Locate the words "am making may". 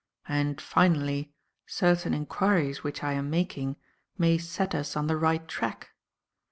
3.13-4.39